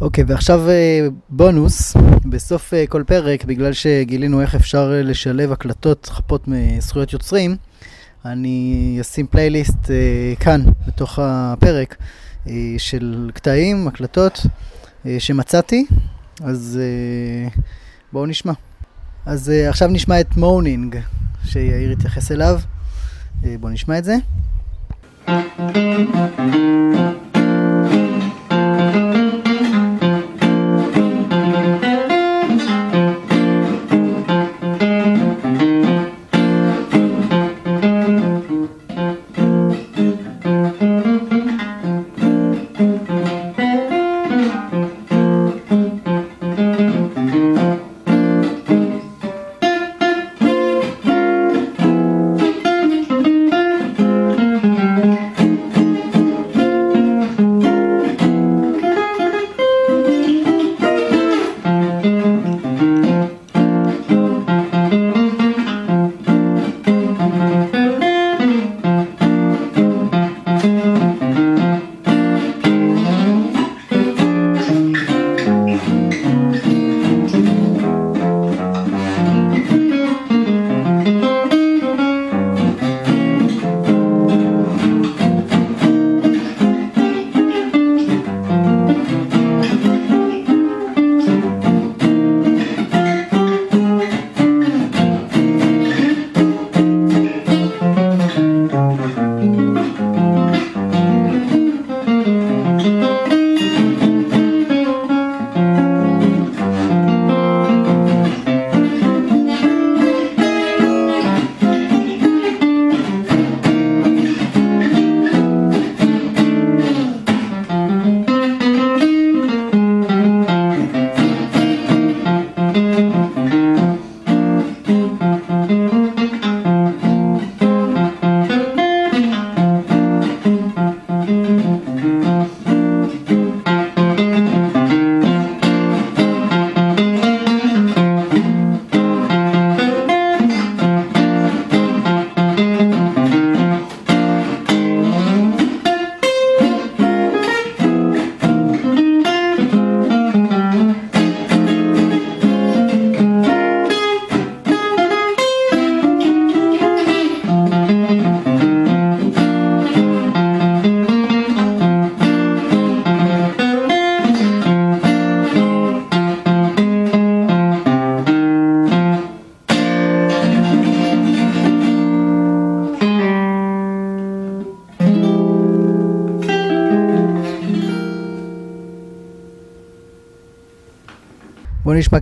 [0.00, 5.52] אוקיי, okay, ועכשיו אה, בונוס, בסוף אה, כל פרק, בגלל שגילינו איך אפשר אה, לשלב
[5.52, 7.56] הקלטות חפות מזכויות יוצרים,
[8.24, 9.90] אני אשים פלייליסט
[10.40, 11.96] כאן, בתוך הפרק,
[12.78, 14.46] של קטעים, הקלטות
[15.18, 15.86] שמצאתי,
[16.40, 16.80] אז
[18.12, 18.52] בואו נשמע.
[19.26, 20.96] אז עכשיו נשמע את מונינג,
[21.44, 22.60] שיאיר יתייחס אליו.
[23.60, 24.16] בואו נשמע את זה.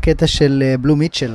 [0.04, 1.34] קטע של בלו מיטשל.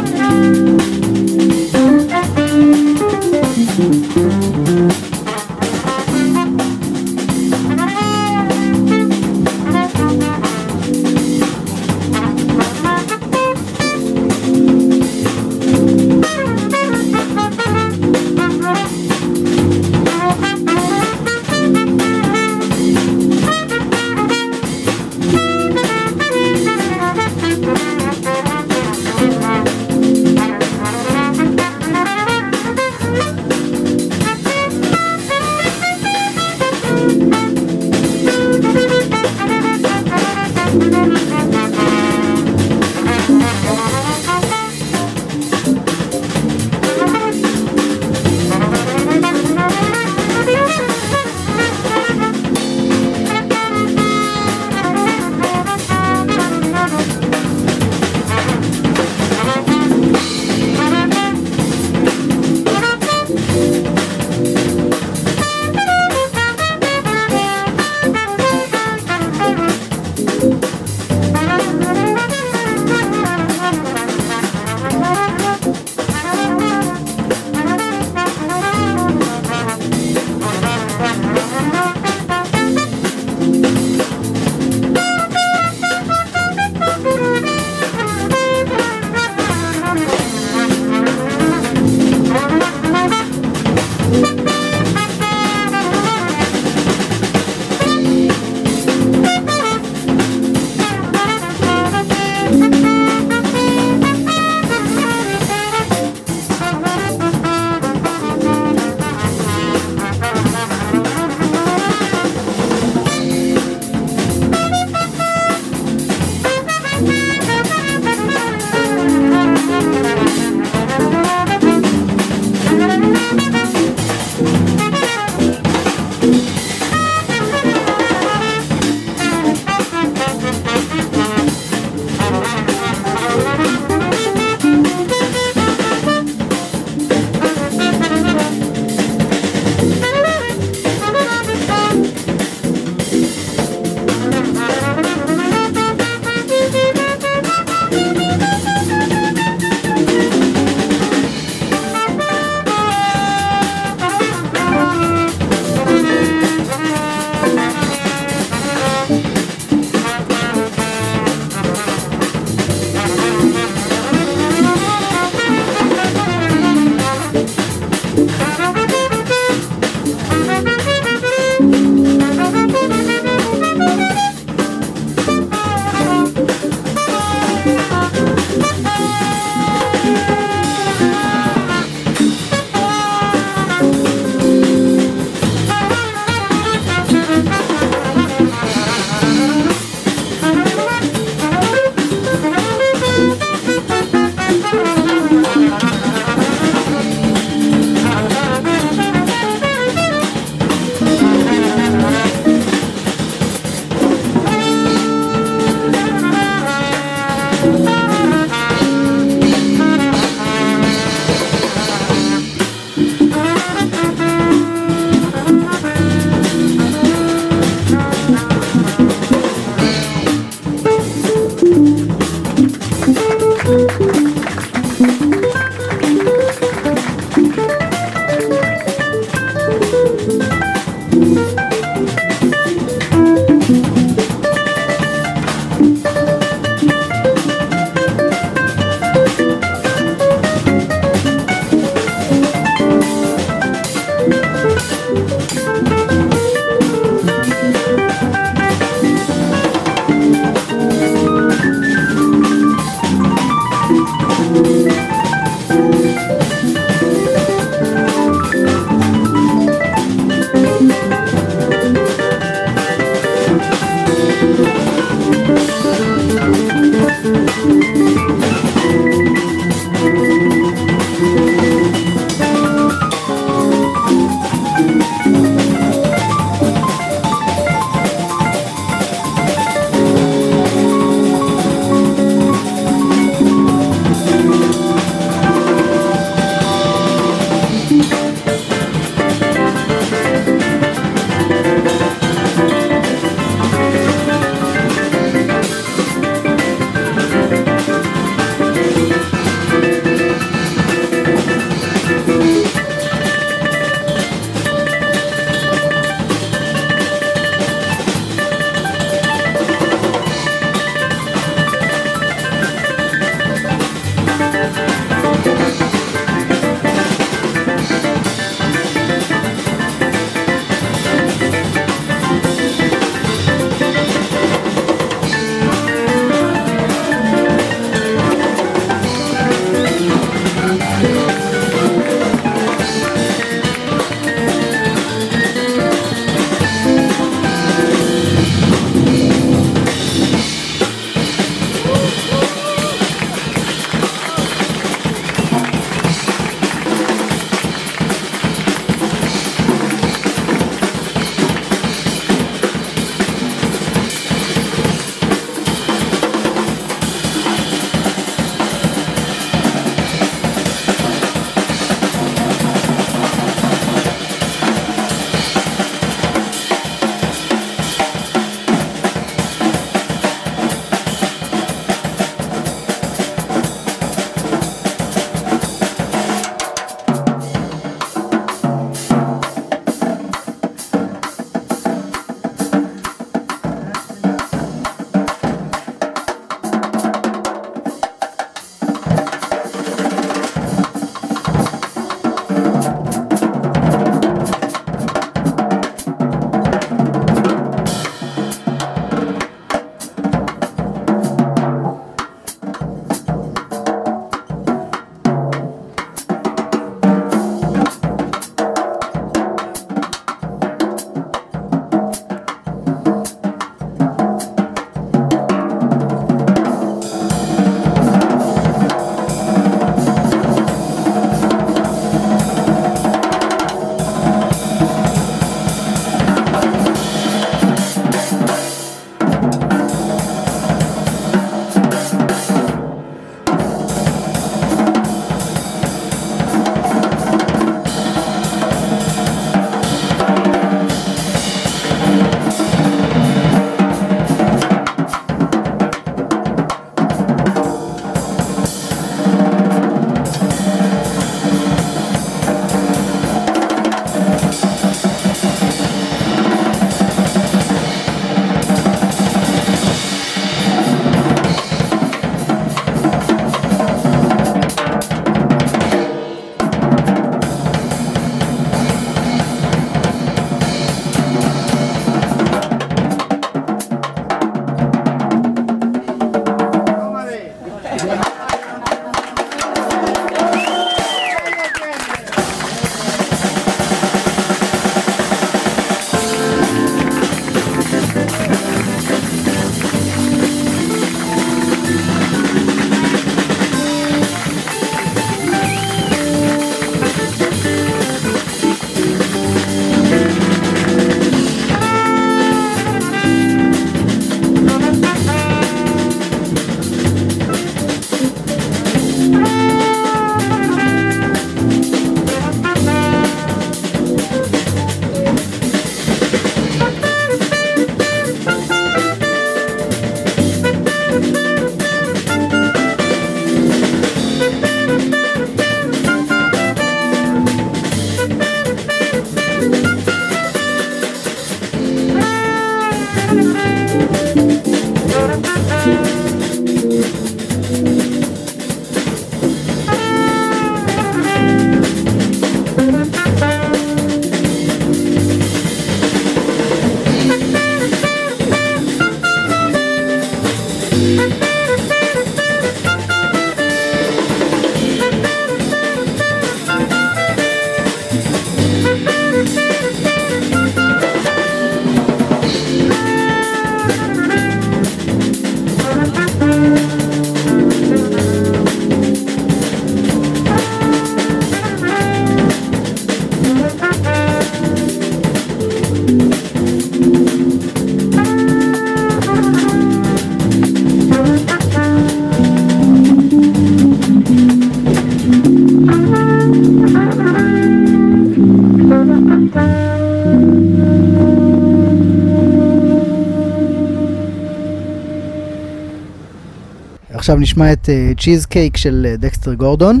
[597.24, 597.88] עכשיו נשמע את
[598.20, 600.00] צ'יז uh, קייק של דקסטר גורדון.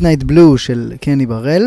[0.00, 1.66] ומידנייט בלו של קני בראל.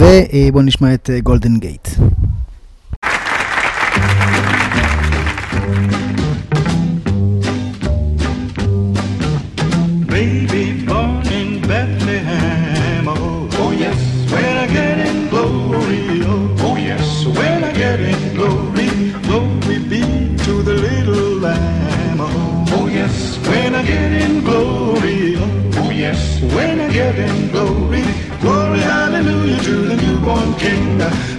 [0.00, 1.88] ובואו נשמע את גולדן גייט.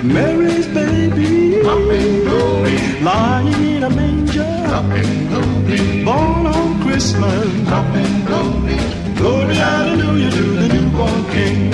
[0.04, 1.62] Mary's baby,
[3.02, 4.44] lying in a manger,
[6.04, 7.48] born on Christmas,
[8.26, 9.56] glory.
[9.56, 11.72] Hallelujah to the newborn King.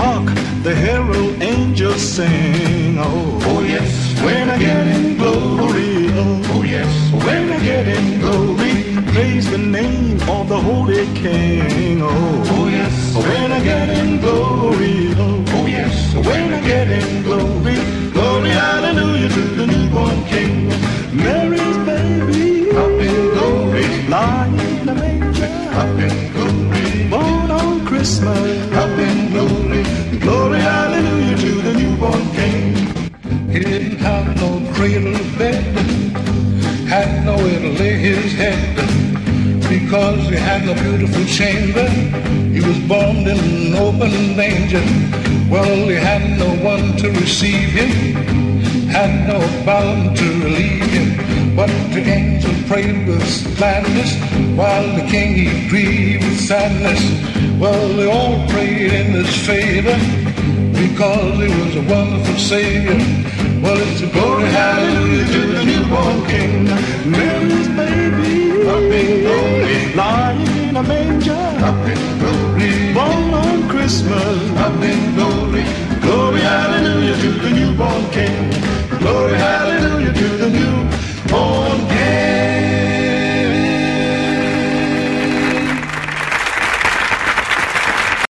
[0.00, 0.26] Hark,
[0.64, 2.98] the herald angels sing.
[2.98, 6.08] Oh, oh yes, when I get in glory.
[6.18, 8.74] Oh, oh yes, when I get in glory.
[9.12, 12.02] Praise the name of the Holy King.
[12.02, 12.37] Oh,
[41.28, 41.88] chamber.
[42.54, 44.82] He was born in an open manger.
[45.50, 47.90] Well, he had no one to receive him,
[48.88, 51.54] had no balm to relieve him.
[51.54, 54.16] But the angel prayed with gladness,
[54.56, 57.00] while the king he grieved with sadness.
[57.60, 59.98] Well, they all prayed in his favor,
[60.72, 62.98] because he was a wonderful Savior.
[63.62, 66.64] Well, it's a glory, hallelujah to the newborn King.
[67.10, 74.50] Mary's baby, up in glory, lying in a manger, Up in glory, born on Christmas,
[74.58, 75.64] up in glory,
[76.00, 78.50] Glory, hallelujah to the newborn King.
[78.98, 79.78] Glory, hallelujah